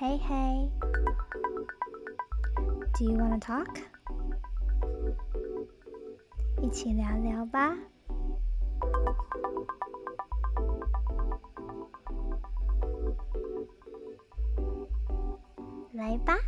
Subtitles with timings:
[0.00, 0.70] Hey, hey.
[2.96, 3.82] Do you wanna talk?
[6.62, 7.76] 一起聊聊吧。
[15.92, 16.38] 来吧。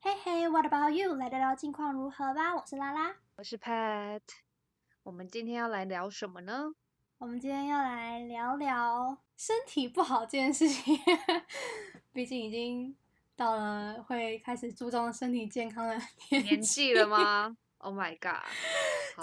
[0.00, 0.48] Hey, hey.
[0.48, 1.16] What about you?
[1.16, 2.54] 来聊聊近况如何吧。
[2.54, 3.16] 我是拉拉。
[3.38, 4.20] 我是 Pat。
[5.02, 6.74] 我们今天要来聊什么呢？
[7.18, 10.96] 我们今天要来聊聊身体不好这件事情。
[12.14, 12.96] 毕竟已经
[13.36, 16.00] 到了会开始注重身体健康的
[16.30, 18.46] 年纪了 吗？Oh my god，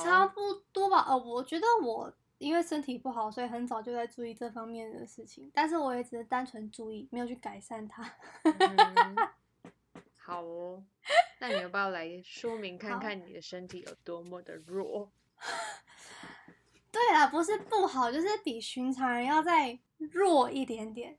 [0.04, 1.06] 差不多吧。
[1.08, 5.50] 呃，我觉得我因为身体不好，所以很早就在注意这方面的事情。
[5.54, 8.04] 但是我也只是单纯注意，没有去改善它。
[10.18, 10.84] 好哦，
[11.40, 15.10] 那你要不要来说明看看你的身体有多么的弱？
[16.92, 21.18] 对啦，不是不好，就是比寻常人要再弱一点点。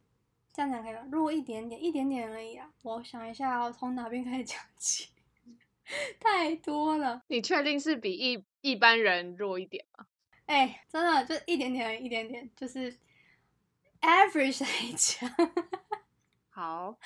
[0.53, 1.01] 这样讲可以吗？
[1.11, 2.71] 弱一点点，一点点而已啊！
[2.83, 5.09] 我想一下，我从哪边开始讲起？
[6.21, 7.23] 太多了。
[7.29, 10.07] 你确定是比一一般人弱一点吗？
[10.47, 12.95] 哎，真的就一点点，一点点，就是
[14.03, 15.31] average 来讲。
[16.51, 16.99] 好，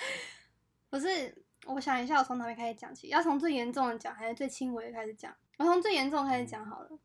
[0.91, 3.09] 不是，我想一下，我从哪边开始讲起？
[3.09, 5.33] 要从最严重的讲，还是最轻微的开始讲？
[5.59, 6.99] 我从最严重开始讲好了。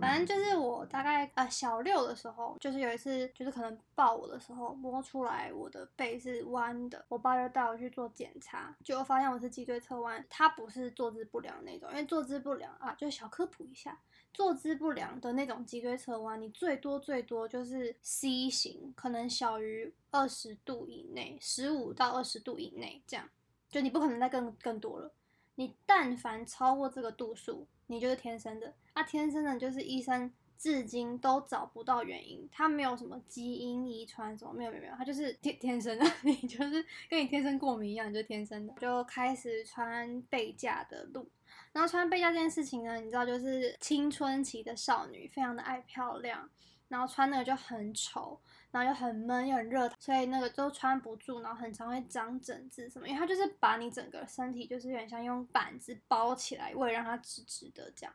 [0.00, 13.98] 反正就是我大概呃小六的时候，就是有一次就是可能抱我的时候摸出来我的背是弯的，我爸就带我去做检查，结果发现我是脊椎侧弯，他不是坐姿不良那种，因为坐姿不良啊，就小科普一下，
[14.32, 23.28] 坐姿不良的那种脊椎侧弯，你最多最多就是 C 型，可能小于二十度以内，十五到二十度以内这样，
[23.70, 25.12] 就你不可能再更更多了，
[25.56, 27.66] 你但凡超过这个度数。
[27.86, 41.28] 你就是天生的，啊，天生的，就是医生至今都找不到原因，他没有什么基因遗传什么，没有没有没有，他就是天天生的， 你就是跟你天生过敏一样，你就天生的，就开始穿背架的路，
[41.72, 46.48] 然后穿背架这件事情呢，你知道就是青春期的少女非常的爱漂亮。
[46.86, 48.38] 然后穿那个就很丑，
[48.74, 58.12] 然后又很闷又很热，所以那个都穿不住，然后很常会长疹子什么，因为它就是把你整个身体就是有点像用板子包起来，为了让它直直的这样。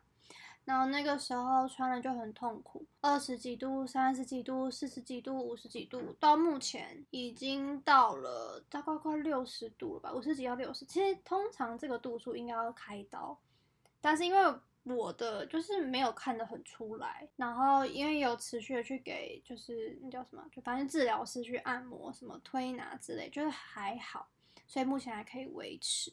[0.66, 10.84] 然后那个时候穿了就很痛苦，二十几度、三十几度、四十几度、五十几度，到目前已经到了大概快六十度了吧，五十几到六十。
[10.84, 13.40] 其实通常这个度数应该要开刀，
[14.02, 14.60] 但是因为。
[14.84, 24.28] 我的就是没有看得很出来，然后因为有持续的去给，就是那叫什么，就反正治疗师去按摩、什么推拿之类，就是还好，
[24.66, 26.12] 所以目前还可以维持。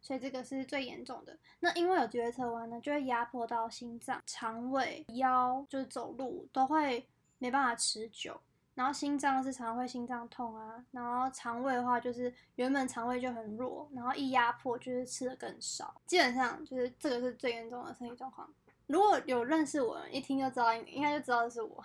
[0.00, 1.34] 所以这个是最严重的。
[1.60, 8.38] 那因为有脊椎侧弯呢，就会压迫到心脏、肠胃、腰，就是走路都会没办法持久。
[8.74, 18.52] 然后心脏是常会心脏痛啊，然后肠胃的话就是原本肠胃就很弱，然后一压迫就是吃的更少，基本上就是这个是最严重的身体状况。
[18.86, 21.82] 如果有认识我，一听就知道，应该就知道是我。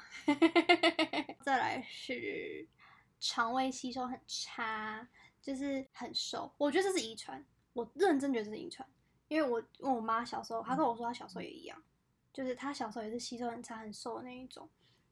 [1.41, 2.67] 再来是
[3.19, 5.07] 肠胃吸收很差，
[5.41, 6.51] 就是很瘦。
[6.57, 8.85] 我觉得这是遗传，我认真觉得这是遗传，
[9.29, 11.81] 因为我问我妈小时候，她跟我说她小时候也一样，
[12.33, 14.67] 就是她小时候也是吸收很差、很瘦的那一种。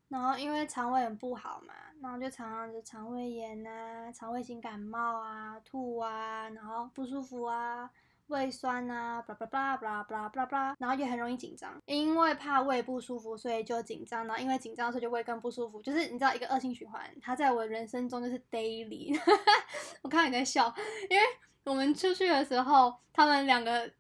[0.10, 7.90] 然后因为肠胃很不好嘛，然后就常常就肠胃炎啊、肠胃型感冒啊、吐啊，然后不舒服啊、
[8.28, 19.20] 胃酸啊，巴拉巴拉巴拉巴拉巴拉巴拉，然后也很容易紧张，因为怕胃不舒服，所以就紧张，然后因为紧张所以就胃更不舒服，就是你知道一个恶性循环，它在我人生中就是 daily。
[20.02, 20.74] 我看你在笑，
[21.10, 21.24] 因为
[21.66, 23.92] 我们出去的时候，他们两个。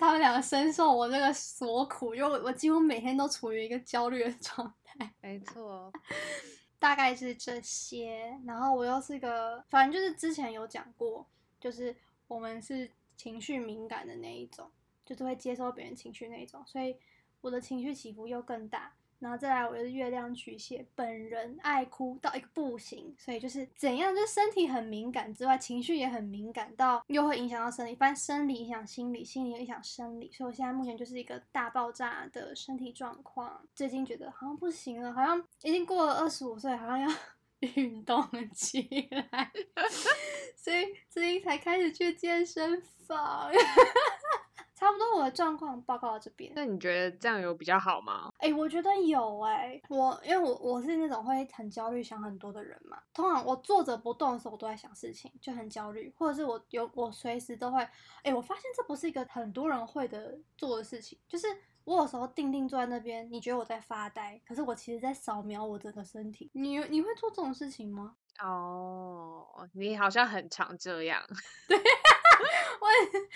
[0.00, 4.72] 他们两个深受我这个所苦，因为我我几乎每天都处于一个焦虑的状态。
[5.20, 5.92] 没错，
[6.78, 8.38] 大概是这些。
[8.46, 11.26] 然后我又是个，反正就是之前有讲过，
[11.60, 11.94] 就是
[12.26, 14.70] 我们是情绪敏感的那一种，
[15.04, 16.96] 就是会接收别人情绪那一种，所以
[17.40, 18.92] 我的情绪起伏又更大。
[19.18, 33.60] 然后再来，我就是月亮巨蟹，本人爱哭到一个不行，所以就是怎样，就是身体很敏感之外，情绪也很敏感，到又会影响到生理，反正生理影响心理，心理又影响生理，所以我现在目前就是一个大爆炸的身体状况。
[33.74, 37.10] 最近觉得好像不行了，好像已经过了二十五岁，好像要
[37.74, 38.24] 运动
[38.54, 39.50] 起来，
[40.56, 43.50] 所以最近才开始去健身房。
[44.78, 48.30] 差不多我的状况报告到这边，那你觉得这样有比较好吗？
[48.38, 52.96] 哎，我觉得有哎，我因为我我是那种会很焦虑、想很多的人嘛。
[53.12, 57.84] 通常我坐着不动的时候，我都在想事情，就很焦虑，或者是我有我随时都会。
[58.22, 61.48] 哎，我发现这不是一个很多人会的做的事情，就是
[61.82, 66.52] 我有时候定定坐在那边，你觉得我在发呆，可是我其实在扫描我整个身体。
[66.54, 68.14] 你你会做这种事情吗？
[68.40, 71.20] 哦，你好像很常这样。
[71.66, 71.76] 对
[72.80, 73.28] 我很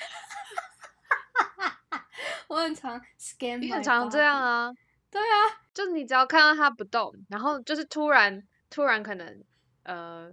[2.52, 4.70] 我很常 scan，你很常这样啊？
[5.10, 9.42] 对啊，就是你只要看到它不动，然后就是突然突然可能
[9.84, 10.30] 呃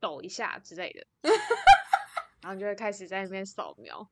[0.00, 1.06] 抖一下之类的，
[2.42, 4.08] 然后就会开始在那边扫描。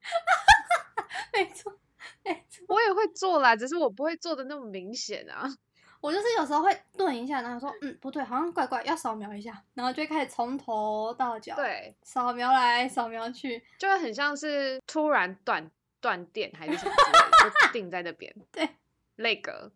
[1.34, 1.76] 没错，
[2.22, 5.44] 没错，我也会做啦，只是我不会做的那么明显啊。
[6.00, 15.68] 我就是有时候会顿一下，然后说嗯不对，好像怪怪，要扫描一下，然后就会开始从头到脚对，扫描来扫描去，就会很像是突然断
[16.04, 18.30] 断电还是什么之类的，就 定在那边。
[18.52, 18.68] 对，
[19.14, 19.72] 那个，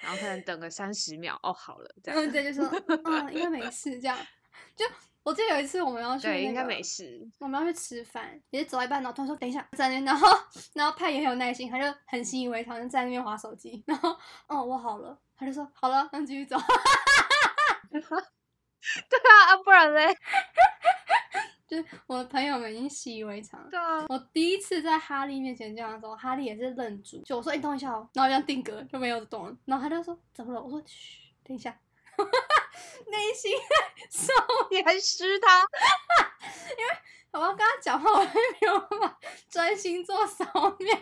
[0.00, 2.20] 然后可能等个三十秒，哦，好了，这样。
[2.20, 2.68] 嗯，对，就说
[3.04, 4.18] 嗯 应该没事，这样。
[4.74, 4.84] 就
[5.22, 7.24] 我记得有一次我们要去、那对，应该没事。
[7.38, 10.26] 我们要去吃饭，也是走到一半，然后突然说等一下，在那，然后
[10.74, 14.10] 然后派也很有耐心，他就很习以为常，就在那边划手机，然后
[14.48, 16.56] 哦我好了，他就说好了，那继续走。
[17.90, 20.16] 对啊，啊不然嘞？
[21.66, 23.68] 就是我的朋友们已经习以为常。
[23.70, 29.56] 对啊，我第一次在哈利面前这样的时候，哈利也是愣住，就我说：“哎、等一下哦。”然后这样定格就没有动了。
[29.64, 31.76] 然后他就说：“怎么了？”我说：“嘘，等一下。
[33.10, 34.32] ”内心在受，
[34.70, 35.66] 你还湿他？
[37.32, 39.18] 我要跟他讲话，我还没有办法
[39.50, 40.44] 专心做扫
[40.78, 40.96] 描。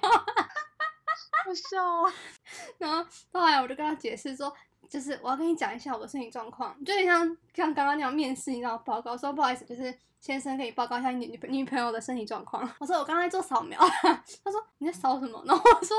[1.44, 2.12] 好笑啊！
[2.78, 4.52] 然后后来我就跟他解释说，
[4.88, 12.66] 就是我要跟你讲一下我的身体状况，就有点像像刚刚那样面试，你知道报告说不好意思，就是先生可以报告一下你女女朋友的身体状况。
[12.80, 13.78] 我说我刚才做扫描，
[14.42, 15.40] 他说你在扫什么？
[15.46, 15.94] 然后我说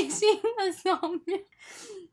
[0.00, 1.38] 内心的扫描。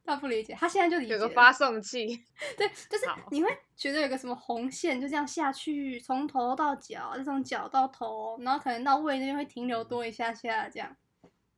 [0.03, 1.13] 他不理解，他现在就理解。
[1.13, 2.21] 有个发送器，
[2.57, 10.93] 对，就是你会觉得有个什么红线就这样下去，从头到脚，再从脚到头，然后可能到胃那边会停留多一下下这样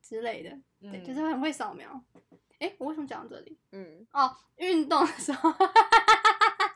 [0.00, 0.56] 之类的。
[0.80, 2.00] 对，就是嗯很会扫描。
[2.60, 3.58] 哎，我为什么讲到这里？
[3.72, 5.52] 嗯，哦，运动的时候，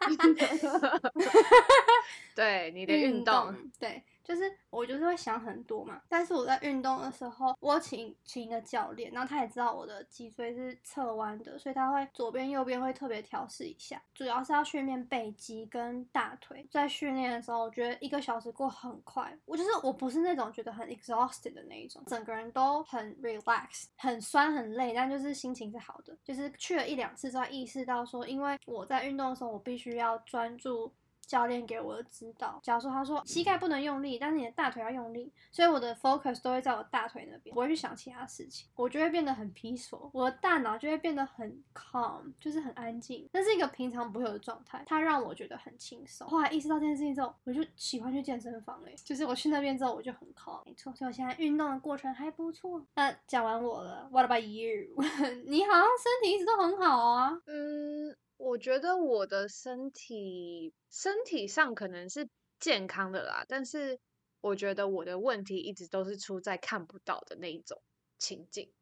[2.35, 6.03] 对你的运动，对，就是我就是会想很多嘛。
[6.07, 16.69] 但是我在运动的时候，我请请一个教练，然后他也知道我的脊椎是侧弯的，所以他会左边右边会特别调试一下，主要是要训练背肌跟大腿。
[16.71, 26.15] 在训练的时候，我觉得一个小时过很快，我就是我不是那种觉得很 exhausted 的那一种，整个人都很 relax，很酸很累，但就是心情是好的。
[26.23, 30.93] 就是去了一两次之后，意识到说，因为我在运动的时候，我必须要专注。
[31.29, 46.27] 教练给我的指导，假如说他说膝盖不能用力，但是你的大腿要用力，所以我的 focus 都会在我大腿那边，不会去想其他事情，我就会变得很 peaceful，我的大脑就会变得很 calm，就是很安静，那是一个平常不会有的状态，它让我觉得很轻松。
[46.27, 52.83] 后来意识到这件事情之后，我就喜欢去健身房嘞、就是我去那边之后我就很 calm，没错，所以我现在运动的过程还不错。
[52.95, 54.95] 那讲完我了，What about you？
[55.47, 57.39] 你好像身体一直都很好啊。
[57.47, 62.27] 嗯，我觉得我的身体身体上可能是
[62.59, 63.99] 健康的啦，但是
[64.41, 67.83] 我觉得我的问题一直都是出在看不到的那一种
[68.19, 68.73] 情境。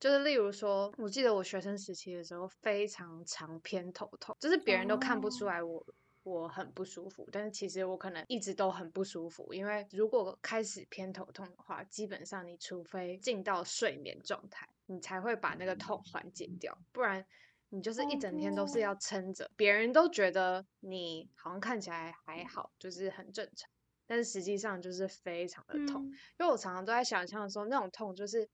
[0.00, 5.86] 就是例如说，我记得我学生时期的时候非常常偏头痛，就是别人都看不出哦来我、
[6.22, 9.52] 我很不舒服，但是其实我可能一直都很不舒服。
[9.52, 17.26] 因为如果开始偏头痛的话，基本上你除非进到睡眠状态，你才会把那个痛缓解掉，不然
[17.70, 23.70] 你就是一哦整天都是要撑着，别人都觉得你好像看起来还好，就是很正常，
[24.06, 26.04] 但是实际上就是非常的痛。
[26.06, 28.48] 嗯因为我常常都在想象说，那种痛就是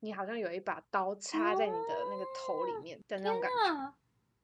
[0.00, 3.72] 你好像有一把刀插在你的那个头里面的那种感觉。
[3.74, 3.94] 啊，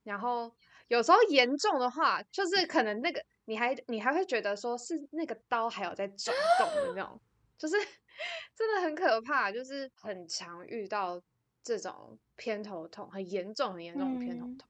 [0.05, 0.53] 然后
[0.89, 7.21] 有时候严重的话，就是可能那个你还你还会觉得说是那个刀还有在转动的那种，
[7.59, 7.77] 就是
[8.57, 11.21] 真的很可怕，就是很常遇到
[11.65, 14.69] 这种偏头痛，很严重很严重的偏头嗯痛。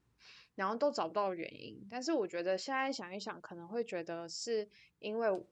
[0.54, 4.68] 然后都找不到原因，但是我觉得现在想一想，可能会觉得是
[5.00, 5.44] 因为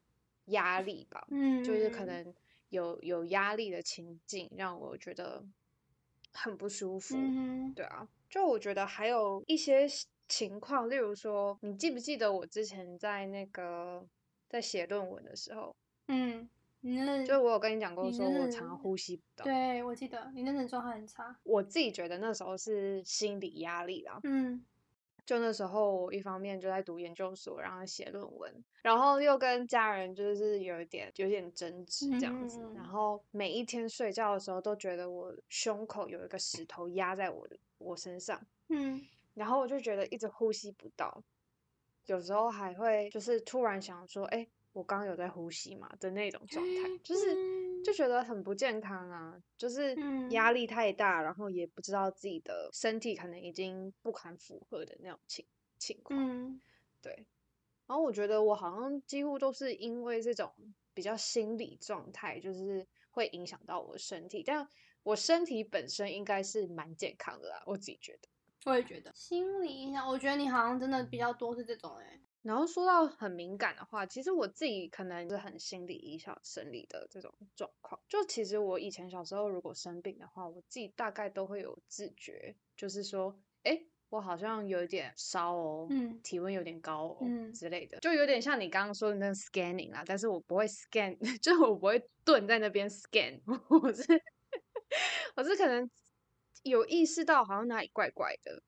[0.45, 2.33] 压力吧，嗯，就是可能
[2.69, 5.45] 有有压力的情境让我觉得
[6.33, 7.17] 很不舒服。
[7.19, 14.07] 嗯，对啊，就我觉得还有一些情情况，例如说，你记不记得我之前在那个
[14.49, 15.75] 在写论文的时候，
[16.07, 16.49] 嗯，
[16.83, 19.45] 你那就我有跟你讲过，你说我常常呼吸不到。
[19.45, 21.35] 对我记得你那阵状态很差。
[21.45, 24.65] 我自己觉得那时候是心理压力啦，嗯
[25.25, 39.01] 就那时候我一方面就在读研究所，然后写论文，然后又跟家人就是有一点有点争执这样子，嗯然后每一天睡觉的时候都觉得我胸口有一个石头压在我的我身上，嗯
[39.35, 41.23] 然后我就觉得一直呼吸不到，
[42.07, 55.45] 有时候还会就是突然想说，哎，我刚刚有在呼吸嘛的那种状态，就是嗯就觉得很不健康啊，就是嗯压力太大，然后也不知道自己的身体可能已经不堪负荷的那种情
[55.79, 56.19] 情况。
[56.19, 56.61] 嗯
[57.01, 57.27] 对。
[57.87, 60.51] 然后我觉得我好像几乎都是因为这种
[60.95, 64.67] 比较心理状态，就是会影响到我身体，但
[65.03, 68.29] 我身体本身应该是蛮健康的啦，我自己觉得。
[68.65, 72.19] 我也觉得心理影响，我觉得你好像真的比较多是这种哎。
[72.43, 78.01] 然后说到很敏感的话，其实我自己可能是很心理影响生理的这种状况。
[78.09, 83.83] 就其实我以前小时候如果生病的话，我自己大概都会有自觉，就是说，哎。
[84.13, 93.41] 我好像有一点烧哦，嗯，体温有点高哦，嗯之类的，就有点像你刚刚说的那个 scanning 啦，但是我不会 scan， 就是我不会蹲在那边 scan，
[93.81, 94.05] 我是
[95.35, 95.91] 我是可能
[96.63, 98.63] 有意识到好像哪里怪怪的，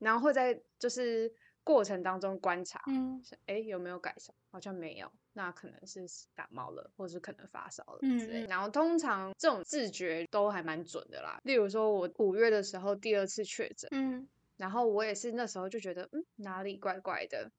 [0.00, 1.32] 然后会在就是
[1.64, 4.34] 过程当中观察，嗯，哎有没有改善？
[4.50, 8.44] 好像没有，那可能是感冒了，或是可能发烧了之类。
[8.46, 14.28] 然后通常这种自觉都还蛮准的啦，例如说我五月的时候第二次确诊，嗯。
[14.58, 17.50] 然后我也是那时候就觉得，嗯，哪里怪怪的，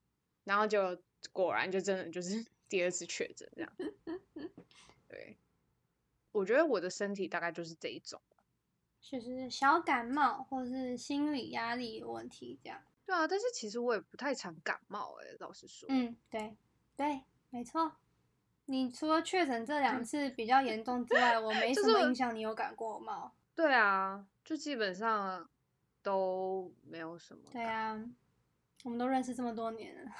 [0.45, 0.97] 然后就
[1.33, 3.73] 果然就真的就是 第二次确诊这样。
[5.09, 5.35] 对，
[6.31, 8.21] 我觉得我的身体大概就是这一种，
[9.01, 12.81] 就是小感冒或者是心理压力问题这样。
[13.05, 15.87] 对啊，但是其实我也不太常感冒哎，老实说。
[15.89, 16.55] 嗯，对
[16.95, 17.91] 对，没错。
[18.65, 23.33] 你除了确诊这两次比较严重之外，我 没什么印象你有感过冒。
[23.55, 25.49] 对啊，就基本上。
[26.03, 27.41] 都没有什么。
[27.49, 27.97] 对啊，
[28.83, 30.11] 我们都认识这么多年了，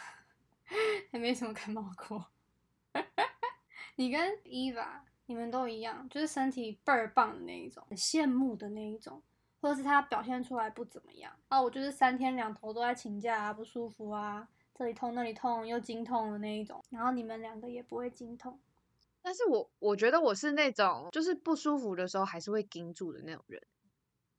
[1.11, 2.25] 还没什么感冒过。
[3.97, 9.21] 你跟 Eva，你们都一样，就是身体倍儿棒的那一种，很羡慕的那一种，
[9.63, 16.83] 或者是他表现出来不怎么样啊，我就是三天两头都在请假啊，不舒服啊，这里痛那里痛又经痛的那一种。
[16.89, 18.59] 然后你们两个也不会经痛，
[19.21, 23.63] 但是我我觉得我是那种，就是不舒服的时候还是会盯住的那种人。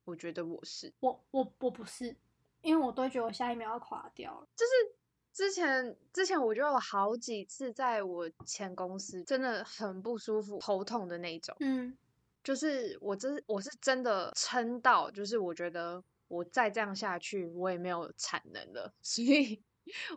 [0.05, 2.15] 我觉得我是我我我不是，
[2.61, 4.47] 因为我都觉得我下一秒要垮掉了。
[4.55, 4.95] 就是
[5.33, 11.57] 之前之前我就有好几次在我前公司真的很不舒服、头痛的那种。
[11.61, 11.97] 嗯，
[12.45, 19.61] 就是我真我是真的撑到，就是我觉得我再这样下去，我也没有产能了， 所以。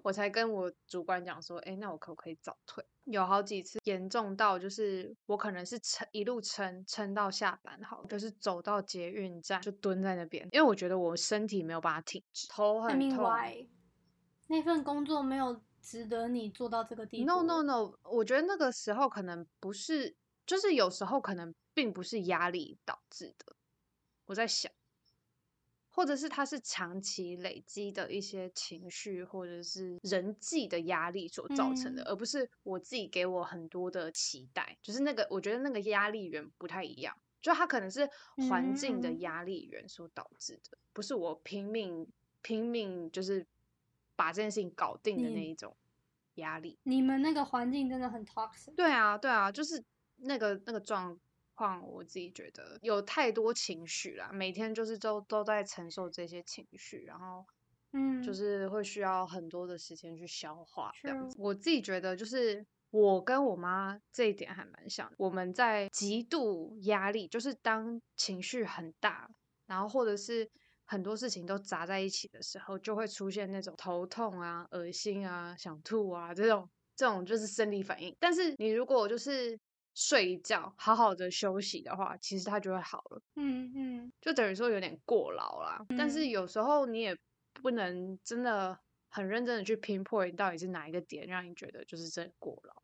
[0.02, 2.82] 我才跟我主管讲说，哎，那我可不可以早退？
[3.04, 13.30] 有好几次严重到，就是我可能是撑一路撑撑到下班，好，就是走到捷运站就蹲在那边，因为我觉得我身体没有办法挺直，头很痛。
[14.48, 17.26] 那份工作没有值得你做到这个地步。
[17.26, 20.16] No No No，我觉得那个时候可能不是，
[20.48, 23.56] 就是有时候可能并不是压力导致的。
[24.26, 24.72] 我在想。
[25.90, 34.78] 或者是他是长期累积的一些情绪，或者是人际的压力所造成的，而不是我自己给我很多的期待。
[34.84, 38.08] 就是那个，我觉得那个压力源不太一样，就它可能是
[38.48, 42.08] 环境的压力源所导致的，不是我拼命
[42.44, 43.44] 拼命就是
[44.16, 45.76] 把这件事情搞定的那一种
[46.36, 46.78] 压力。
[46.84, 48.76] 你们那个环境真的很 toxic。
[48.76, 49.84] 对啊，对啊，就是
[50.18, 51.20] 那个那个状。
[51.60, 57.44] 况我自己觉得有太多情绪啦，每天就是都都在承受这些情绪，然后
[57.94, 61.36] 嗯，就是会需要很多的时间去消化这样子。
[61.40, 69.28] 我自己觉得就是我跟我妈这一点还蛮像，我们在极度压力，就是当情绪很大，
[69.66, 70.48] 然后或者是
[70.86, 78.16] 很多事情都砸在一起的时候，就会出现那种头痛啊、恶心啊、想吐啊这种这种就是生理反应。
[78.20, 79.60] 但是你如果就是
[80.00, 83.20] 睡一觉，好好的休息的话，其实它就会好了。
[83.36, 85.84] 嗯嗯，就等于说有点过劳啦。
[85.98, 87.18] 但是有时候你也
[87.52, 88.78] 不能真的
[89.10, 92.84] 很认真的去 pinpoint 到底是哪一个点让你觉得就是真的过劳，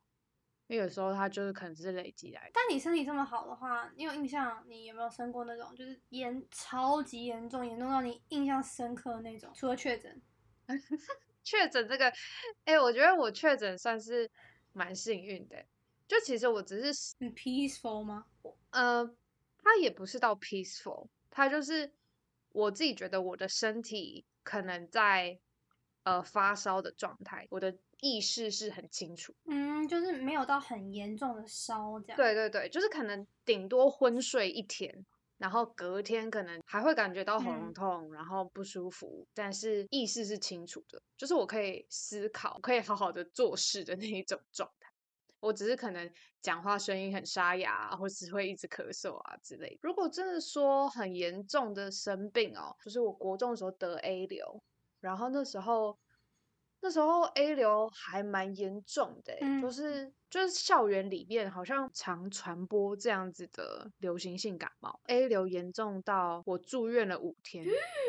[0.66, 2.50] 因为有时候它就是可能是累积来的。
[2.52, 9.52] 但你身体这么好的话，你有印象你有没有生过那种就是严超级严重、严重到你印象深刻的那种？
[9.54, 10.20] 除了确诊，
[11.44, 12.12] 确诊这个，
[12.64, 14.28] 哎，我觉得我确诊算是
[14.72, 15.64] 蛮幸运的。
[16.06, 18.26] 就其实我只是很 peaceful 吗？
[18.70, 19.04] 呃，
[19.62, 21.92] 它也不是到 peaceful，它就是
[22.50, 25.38] 我自己觉得我的身体可能在
[26.02, 32.16] 呃发烧的状态，我的意识是很清楚，嗯，就是没有到很严重的烧这样。
[32.16, 35.06] 对对对，就是可能顶多昏睡一天，
[35.38, 44.83] 然后隔天可能还会感觉到喉咙痛，然后不舒服，但是意识是清楚的，就是我可以思考，可以好好的做事的那一种状态。
[45.44, 46.10] 我只是可能
[46.40, 49.78] 讲话声音很沙哑，或是会一直咳嗽啊之类。
[49.82, 54.62] 如果真的说很严重的生病哦，就是我国中的时候得 A 流，
[55.00, 55.98] 然后那时候
[56.80, 65.00] 那时候 A 流还蛮严重的，就是就是校园里面好像常传播这样子的流行性感冒。
[65.06, 67.64] A 流严重到我住院了五天，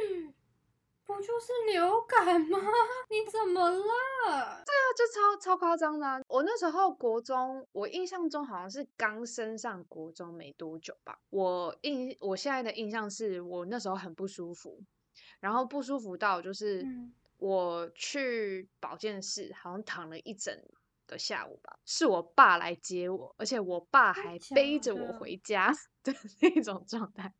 [1.06, 2.58] 不就是流感吗？
[3.10, 4.64] 你怎么了？
[4.66, 6.24] 对啊，就超超夸张的。
[6.28, 11.20] 我那时候国中，我印象中好像是刚升上国中没多久吧。
[11.30, 14.82] 我印我现在的印象是我那时候很不舒服，
[15.40, 16.84] 然后不舒服到就是
[17.38, 20.58] 我去保健室，好像躺了一整
[21.06, 21.78] 个下午吧。
[21.86, 25.72] 是我爸来接我，而且我爸还背着我回家
[26.04, 27.32] 的那种状态。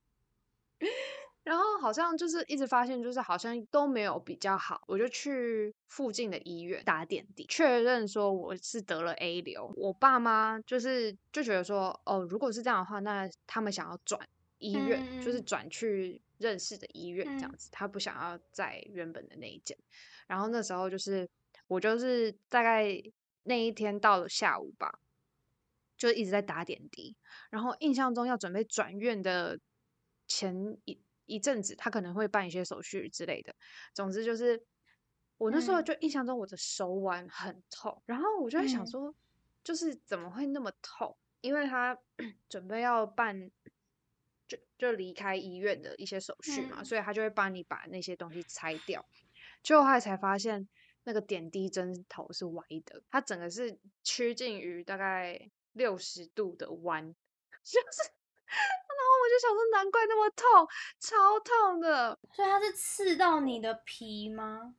[1.46, 9.72] 然后好像就是一直发现，就是好像都没有比较好，我就去附近的医院打点滴，确认说我是得了 A 流。
[9.78, 19.78] 我爸妈就是就觉得说，哦，如果是这样的话，那他们想要转医院，就是转去认识的医院这样子，他不想要在原本的那一间。
[20.26, 21.30] 然后那时候就是
[21.68, 23.00] 我就是大概
[23.44, 24.98] 那一天到了下午吧，
[25.96, 27.16] 就一直在打点滴，
[27.52, 29.60] 然后印象中要准备转院的
[30.28, 31.00] 前一。
[31.26, 33.56] 一阵子，他可能会办一些手续之类的。
[33.94, 34.64] 总之就是，
[35.38, 39.14] 我那时候就印象中我的手腕很痛，然后我就在想说，
[39.64, 41.18] 就是怎么会那么痛？
[41.42, 41.98] 因为他
[42.50, 43.52] 准备要办，
[44.48, 49.06] 就就离开医院的一些手续嘛，所以他就会帮你把那些东西拆掉。
[49.62, 50.68] 最后他才发现，
[51.04, 57.16] 那个点滴针头是歪的，它整个是趋近于大概六十度的弯，
[57.64, 58.12] 就是。
[59.26, 60.68] 我就想说，难怪那么痛，
[61.00, 62.18] 超痛的。
[62.32, 64.76] 所以它是刺到你的皮吗？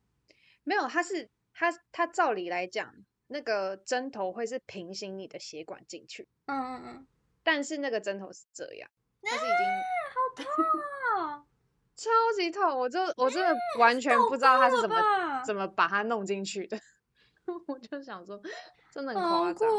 [0.63, 2.93] 没有，它是它它照理来讲，
[3.27, 6.27] 那个针头会是平行你的血管进去。
[6.45, 7.07] 嗯嗯嗯。
[7.43, 8.89] 但是那个针头是这样，
[9.21, 9.65] 它是已经
[10.13, 10.45] 好痛
[11.23, 11.45] 啊，
[11.95, 12.77] 超级痛！
[12.77, 14.95] 我就我真的完全不知道它是怎么
[15.45, 16.79] 怎么把它弄进去的。
[17.67, 18.41] 我就想说，
[18.91, 19.69] 真的很夸张。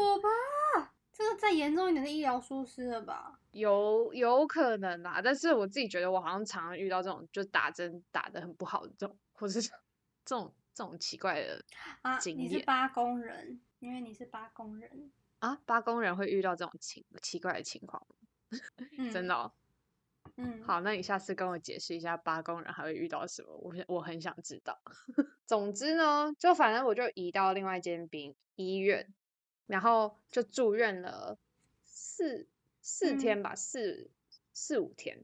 [1.19, 3.37] 这个再严重一点的医疗疏失了吧？
[3.51, 9.69] 有有可能啊，但是我自己觉得我好像常常遇到这种，就打针打的很不好的这种，或者是
[10.23, 11.61] 这种这种奇怪的
[12.03, 12.17] 啊。
[12.19, 18.01] 你是八工人，因为你是八工人啊，八工人会遇到这种情奇怪的情况，
[19.11, 19.51] 真的。
[20.37, 23.49] 嗯，好，那你下次跟我解释一下八工人还会遇到什么？
[23.57, 24.79] 我我很想知道。
[25.45, 29.13] 总之呢，就反正我就移到另外一间病医院。
[29.69, 31.37] 然后就住院了
[31.85, 32.49] 四
[32.81, 34.09] 四天吧，四
[34.51, 35.23] 四五天。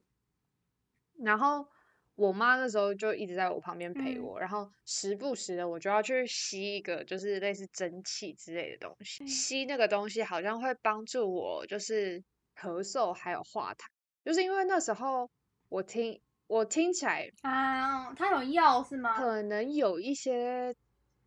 [1.18, 1.68] 然后
[2.14, 12.24] 我妈那时候就一直在我旁边陪我，然后时不时的我就要去吸一个就是类似蒸汽之类的东西，吸那个东西好像会帮助我就是
[12.56, 13.88] 咳嗽还有化痰，
[14.24, 15.28] 就是因为那时候
[15.70, 19.18] 我听我听起来啊，它有药是吗？
[19.18, 20.76] 可能有一些。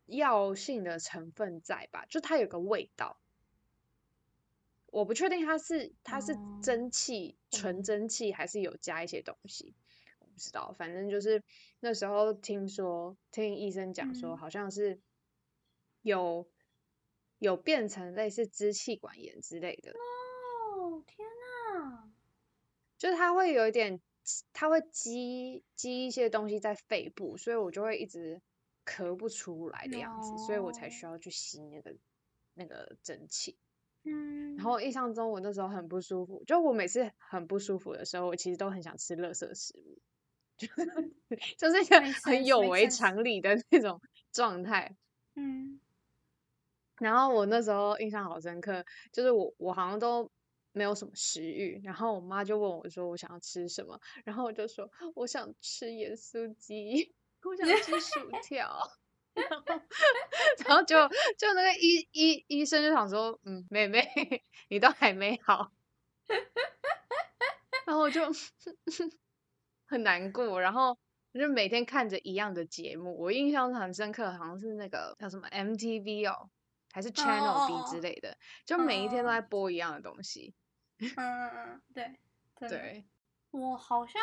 [0.09, 2.05] 药性的成分在吧？
[2.07, 3.19] 就它有个味道，
[4.87, 9.75] 我不确定它是它是蒸汽纯蒸汽还是有加一些东西，
[10.19, 10.73] 我不知道。
[10.77, 11.43] 反正就是
[11.79, 14.99] 那时候听说听医生讲说，好像是
[16.01, 16.47] 有
[17.37, 19.91] 有变成类似支气管炎之类的。
[19.91, 21.27] 哦天
[21.73, 22.09] 哪！
[22.97, 24.01] 就是它会有一点，
[24.53, 28.41] 它会积积一些东西在肺部，所以我就会一直。
[28.89, 31.95] 咳不出来的样子，所以我才需要去吸那个
[32.55, 33.55] 那个蒸汽。
[34.03, 40.01] 嗯，然后印象中我那时候很不舒服，就我每次很不舒服的时候，我其实都很想吃垃圾食物，
[40.57, 40.67] 就
[41.57, 44.95] 就是一个很有违常理的那种状态。
[45.35, 45.79] 嗯，
[46.97, 50.31] 然后我那时候印象好深刻，就是我我好像都
[50.71, 57.13] 没有什么食欲，然后我妈就问我说我想要吃什么，然后我就说我想吃盐酥鸡。
[57.43, 58.79] 我想吃薯条，
[59.33, 59.63] 然后，
[60.65, 64.05] 然后就就那个医医医生就想说，嗯，妹妹，
[64.69, 65.71] 你都还没好，
[67.85, 68.21] 然后我就
[69.87, 70.97] 很难过，然后
[71.33, 76.49] 我就每天看着一样的节目，我印象很深刻，好像是那个叫什么 MTV 哦，
[76.91, 80.53] 还是 Channel B 之类的，就每一天都在播一样的东西。
[80.99, 82.19] 嗯嗯嗯，对
[82.67, 83.05] 对，
[83.51, 84.21] 我好像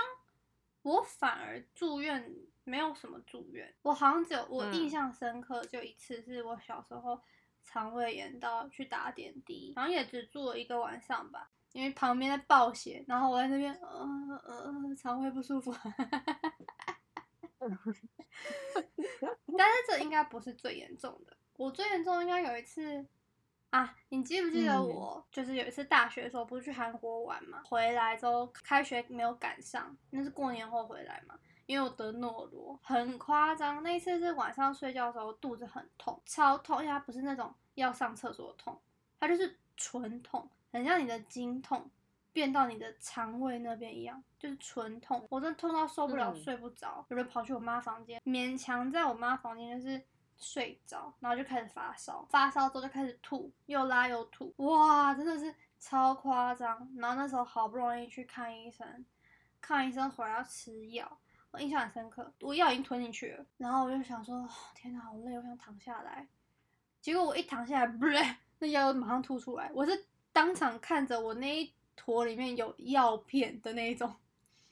[0.82, 2.45] 我反而住院。
[2.66, 7.22] 没有什么住院，我好像只有我印象深刻就一次，是我小时候
[7.62, 15.72] 肠胃炎到去打点滴，然后也只住了一个晚上吧，因为旁边在暴血，然后我在那边呃呃肠胃不舒服，
[19.56, 23.06] 但是这应该不是最严重的，我最严重应该有一次
[23.70, 31.38] 啊，你记不记得我就是有一次大学的时候不是去韩国玩嘛，回来之后开学没有赶上，那是过年后回来嘛。
[31.66, 33.82] 因为我得诺罗，很夸张。
[33.82, 38.80] 那一次是晚上睡觉的时候肚子很痛，超痛，因为它不是那种要上厕所的痛，
[39.20, 41.90] 它就是纯痛，很像你的经痛
[42.32, 50.02] 变到你的肠胃那边一样，就是纯痛，我真的痛到受不了，嗯睡不着，我就跑去我妈房间，勉强在我妈房间就是
[50.38, 56.88] 睡着，然后就开始发烧，发烧之后就开始吐，又拉又吐，哇，真的是超夸张。
[56.96, 59.04] 然后那时候好不容易去看医生，
[59.60, 61.18] 看医生回来要吃药，
[61.56, 66.28] 我印象很深刻，我药已经吞进去了，然后我就想说，哦天哪，好累，我想躺下来。
[67.00, 68.14] 结果我一躺下来，不是
[68.58, 74.14] 那药马上吐出来，我是当场看着我那一坨里面有药片的那一种，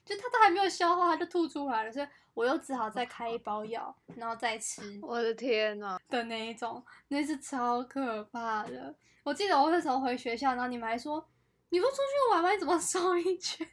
[0.05, 8.95] 就它都还没有消化，它就吐出来了，所以我又只好再开一包药，然后再吃 我的天呐，的那一种，那是超可怕的。
[9.23, 11.27] 我记得我那时候回学校，然后你们还说，
[11.71, 12.51] 你不出去玩吗？
[12.51, 13.67] 你怎么瘦一圈？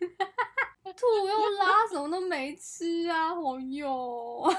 [0.94, 3.34] 吐又拉，什么都没吃啊！
[3.34, 4.52] 好哟。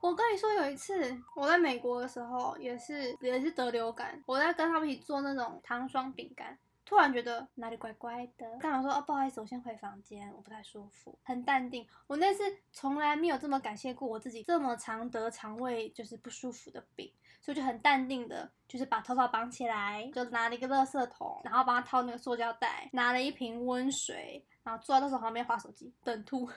[0.00, 11.86] 我跟你说，有一次我在美国的时候，也是也是得流感，我在跟他们一起做那种糖霜饼干，突然觉得哪里怪怪的，干嘛说哦不好意思，我先回房间，我不太舒服，很淡定。
[12.06, 17.10] 我那次从来没有这么感谢过我自己，这么常得肠胃就是不舒服的病，
[17.44, 26.48] 所以就很淡定的，就是把头发绑起来，就拿了一个垃圾桶，然后帮他套那个塑胶袋，拿了一瓶温水，然后坐在垃圾桶旁边划手机等吐。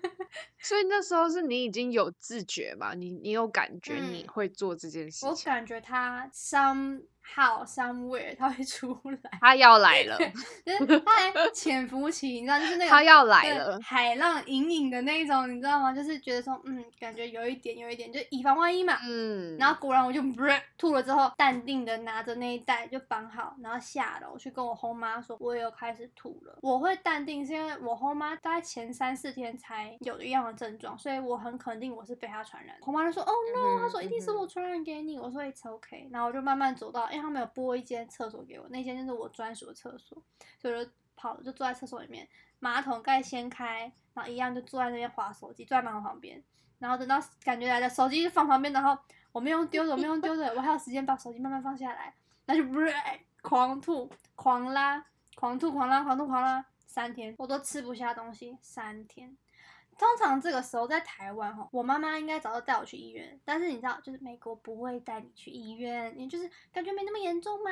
[0.58, 2.94] 所以那时候是你已经有自觉嘛？
[2.94, 6.26] 你你有感觉你嗯会做这件事情，我感觉他
[7.22, 10.18] somehow somewhere 他会出来，他要来了，
[10.64, 15.92] 就是他还潜伏期，你知道，就是那个他要来了，海浪隐隐的那一种，你知道吗？
[15.92, 18.98] 就是觉得说，嗯，感觉有一点，有一点，就以防万一嘛。
[19.04, 20.20] 嗯，然后果然我就
[20.76, 26.58] 吐了之后，淡定的拿着那一袋就绑好，然后下楼去跟我后妈说，我也有开始吐了。
[26.62, 32.86] 我会淡定是因为我后妈大概前三四天才有一样的症状，所以我很肯定我是被她传染的。
[32.86, 35.18] 后妈就说，哦 no，她说一定是我传染给你。
[35.18, 40.20] 我说 it's okay，然后我就慢慢走到，因为他们有拨一间厕所给我，那间就是我专属的厕所，
[40.58, 42.26] 所以我就跑就坐在厕所里面，
[42.58, 46.42] 马桶盖掀开，然后一样就坐在那边划手机，坐在马桶旁边。
[46.78, 48.98] 然后等到感觉来了，手机放旁边，然后
[49.30, 52.12] 我没用丢的，我没用丢的，我还有时间把手机慢慢放下来，
[52.46, 52.64] 那就
[53.40, 55.04] 狂吐、狂拉、
[55.36, 59.36] 狂吐、狂拉、狂吐、狂拉，三天我都吃不下东西，三天。
[60.02, 67.70] 通常这个时候在台湾哈，我妈妈应该早就带我去医院，但是你知道，就是美国不会带你去医院，你就是感觉没那么严重嘛。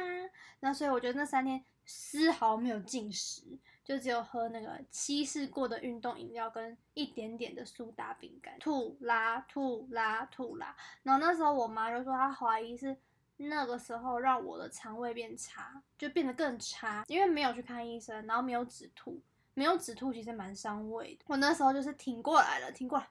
[0.60, 3.42] 那所以我觉得那三天丝毫没有进食，
[3.82, 10.76] 就只有喝那个稀释过的运动饮料跟一点点的苏打饼干，吐拉吐拉吐拉。
[11.02, 12.96] 然后那时候我妈就说她怀疑是
[13.38, 19.20] 那个时候让我的肠胃变差，就变得更差，因为没有去看医生，然后没有止吐，
[19.60, 21.24] 没有止吐其实蛮伤胃的。
[21.26, 23.06] 我那时候就是挺过来了，挺过来。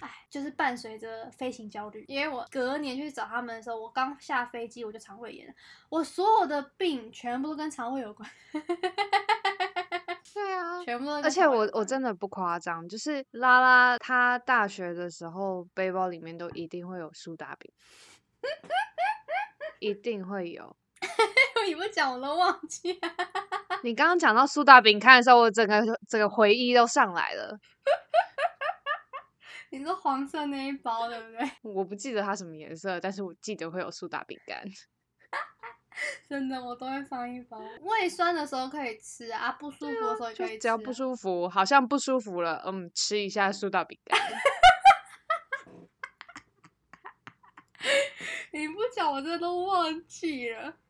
[0.00, 5.54] 哎，就是伴随着飞行焦虑，因为我隔年去找他们的时候，我刚下飞机我就肠胃炎了，
[5.88, 8.28] 我所有的病全部都跟肠胃有关，
[10.34, 10.82] 对啊。
[10.84, 17.72] 全部都而且我我真的不夸张，就是拉拉她大学的时候，背包里面都一定会有苏打饼，
[19.78, 20.76] 一定会有。
[21.68, 23.08] 你不讲我都忘记了。
[23.82, 27.58] 你刚刚讲到苏打饼干的时候，我整个整个回忆都上来了。
[29.70, 31.50] 你说黄色那一包对不对？
[31.62, 34.64] 我不记得它什么颜色，但是我记得会有苏打饼干。
[36.28, 37.58] 真的，我都会放一包。
[37.82, 44.18] 胃酸的时候可以吃啊，不舒服的时候也可以吃、只要不舒服，好像不舒服了，嗯，吃一下苏打饼干。
[48.52, 50.87] 你不讲，我真的都忘记了，太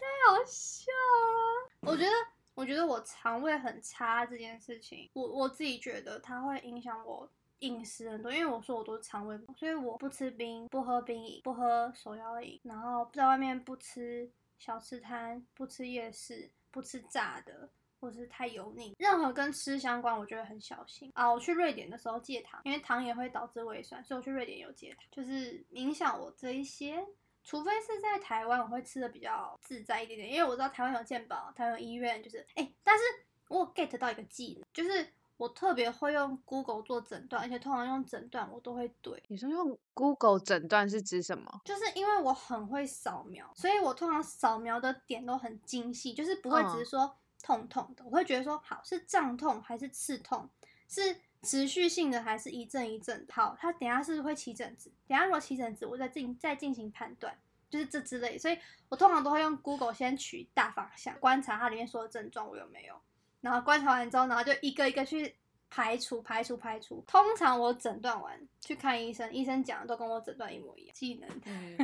[0.00, 1.92] 太好笑了。
[1.92, 2.10] 我觉得，
[2.54, 17.70] 我觉得我肠胃很差这件事情，我我自己觉得它会影响我饮食很多，因为我说我都是肠胃不好，所以我不吃冰，不喝冰饮，不喝手摇饮，然后在外面不吃小吃摊，不吃夜市，不吃炸的。
[18.02, 21.30] 或是太油腻，任何跟吃相关，我觉得很小心啊。
[21.30, 27.06] 我去瑞典的时候戒糖，因为糖也会导致胃酸，所以我去瑞典有戒糖，就是影响我这一些。
[27.42, 33.04] 除非是在台湾，我会吃的比较自在一点点，因为我知道台湾有健保，台湾有医院，就是哎、但是
[33.48, 41.60] 我 get 到一个技能，就是我特别会用 Google 做诊断，而且通常用诊断我都会对，你说用 Google 诊断是指什么？
[41.64, 50.48] 就是因为我很会扫描，所以我通常扫描的点都很精细，就是不会只是说痛痛的，我会觉得说好是胀痛还是刺痛，
[50.88, 53.32] 是持续性的还是一阵一阵的。
[53.32, 54.92] 好，他等下是不是会起疹子？
[55.08, 57.34] 等下如果起疹子，我再进再进行判断，
[57.70, 58.36] 就是这之类。
[58.36, 62.94] 所以我通常都会用 Google 先取大方向，观察它里面所有症状我有没有，
[63.40, 65.34] 然后观察完之后，然后就一个一个去
[65.70, 67.02] 排除、排除、排除。
[67.06, 71.40] 通常我诊断完去看医生，医生讲的都跟我诊断一模一样，技能。
[71.46, 71.78] 嗯，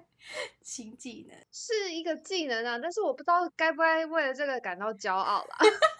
[0.62, 5.58] 新技能，是一个技能啊，但是我不知道该不该为了这个感到骄傲啦。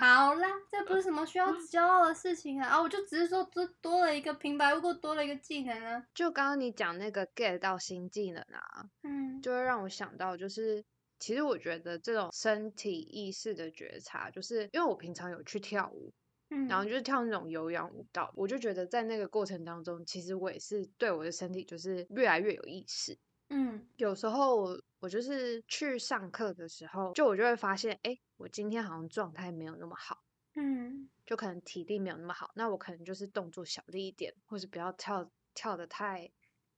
[0.00, 2.68] 好啦，这不是什么需要骄傲的事情啊！
[2.68, 6.02] 啊，我就只是说，多多了一个平白无故多了一个技能啊。
[6.14, 10.82] 就刚刚你讲那个 get 到新技能啊，嗯，就会让我想到，就是
[11.18, 16.10] 其实我觉得这种身体意识的觉察，就是因为我平常有去跳舞，
[16.48, 23.18] 嗯，然后就是跳那种有氧舞蹈，我就觉得在那个过程当中，其实我也是对我的身体就是越来越有意识。
[23.50, 23.86] 嗯。
[23.96, 30.18] 有时候我就是去上课的时候，就我就会发现，哎，我今天好像状态没有那么好，
[30.54, 31.08] 嗯。
[31.26, 36.32] 就可能体力没有那么好，那我可能就是动作小力一点，或是不要跳跳的太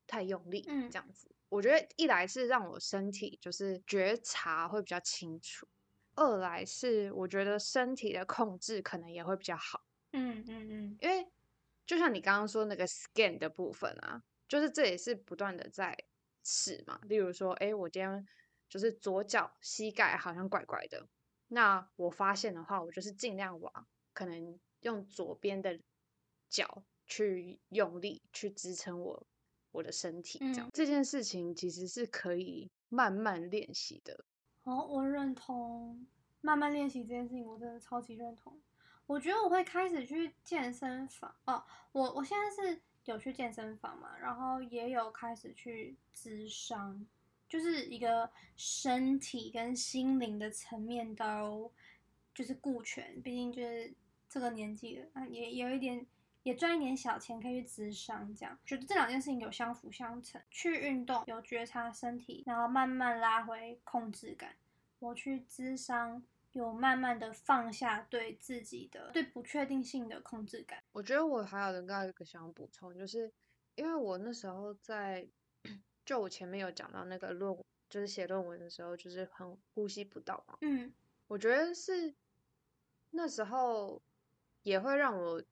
[0.06, 0.90] 太用力，嗯。
[0.90, 1.34] 这样子。
[1.48, 5.66] 我觉得一来是让我身体就是觉察会比较清楚，
[6.14, 9.80] 二来是我觉得身体的控制可能也会比较好，
[10.12, 10.96] 嗯嗯嗯。
[11.00, 11.26] 因为
[11.86, 15.96] 就像你刚刚说那个 scan 的部分啊，就是这也是不断的在
[16.42, 17.00] 试嘛。
[17.02, 18.26] 例如说，哎，我今天
[18.68, 21.06] 就是左脚膝盖好像怪怪的，
[21.48, 25.78] 那我发现的话，我就是尽量往可能用左边的
[26.48, 29.26] 脚去用力去支撑我
[29.70, 34.24] 我的身体，这样、嗯这件事情其实是可以慢慢练习的。
[34.64, 36.06] 哦，我认同，
[36.40, 38.60] 慢慢练习这件事情，我真的超级认同。
[39.06, 47.04] 我觉得我会开始去健身房哦，我我现在是有去健身房嘛，然后也有开始去咨商，
[47.48, 51.72] 就是一个身体跟心灵的层面都
[52.34, 53.92] 就是顾全，毕竟就是
[54.28, 56.06] 这个年纪了，也有一点
[56.44, 60.40] 也赚一点小钱可以去咨商，这样觉得这两件事情有相辅相成。
[60.50, 64.54] 去运动有觉察身体，然后慢慢拉回控制感。
[64.98, 70.82] 我去咨商，有慢慢的放下对自己的对不确定性的控制感。
[70.92, 73.32] 我觉得我还有另外一个想补充，就是
[73.74, 75.26] 因为我那时候在，
[76.04, 77.56] 就我前面有讲到那个论，
[77.88, 80.58] 就是写论文的时候，就是很呼吸不到嘛。
[80.60, 80.92] 嗯
[81.28, 82.14] 我觉得是
[83.10, 84.02] 那时候
[84.62, 85.42] 也会让我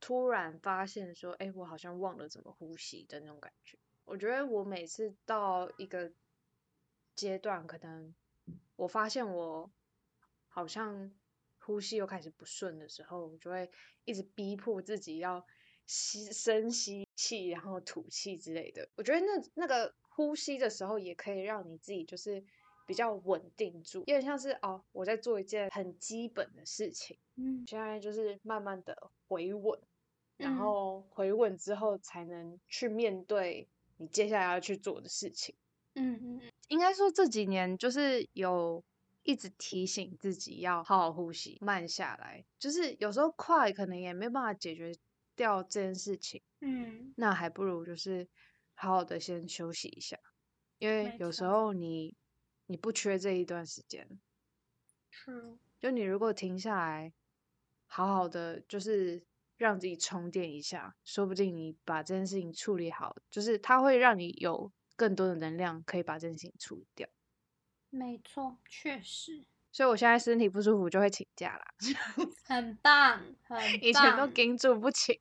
[0.00, 3.78] 突然发现说，哎，我好像忘了怎么呼吸的那种感觉。
[4.06, 6.10] 我觉得我每次到一个
[7.14, 8.14] 阶段，可能
[8.76, 9.70] 我发现我
[10.58, 11.08] 好像
[11.60, 13.70] 呼吸又开始不顺的时候，我就会
[14.04, 15.46] 一直逼迫自己要
[15.86, 18.88] 吸深吸气，然后吐气之类的。
[18.96, 22.42] 我觉得那那个呼吸的时候，也可以让你自己就是
[22.88, 29.80] 比较稳定住，有点像是哦，我在做一件很基本的事情，嗯现在就是慢慢的回稳，
[30.38, 33.68] 然嗯后回稳之后才能去面对
[33.98, 35.54] 你接下来要去做的事情。
[35.94, 38.82] 嗯嗯嗯应该说这几年就是有
[39.28, 42.42] 一直提醒自己要好好呼吸，慢下来。
[42.58, 44.90] 就是有时候快可能也没办法解决
[45.36, 47.12] 掉这件事情，嗯。
[47.14, 48.26] 那还不如就是
[48.72, 50.16] 好好的先休息一下，
[50.78, 52.16] 因为有时候你
[52.64, 54.08] 你不缺这一段时间
[55.12, 57.12] ，，true，就你如果停下来，
[57.86, 59.22] 好好的就是
[59.58, 67.06] 让自己充电一下，说不定你把这件事情处理好，就是它会让你有更多的能量可以把这件事情处理掉。
[67.90, 71.64] 没错，确实所以我现在身体不舒服就会请假啦，
[72.46, 75.18] 很棒，很以前都棒盯住不请。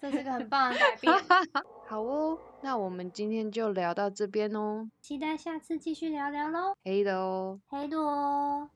[0.00, 1.14] 这是个很棒的改变。
[1.86, 7.60] 好哦，那我们今天就聊到这边哦，期待下次继续聊聊喽，黑的哦。
[7.68, 8.68] 黑多。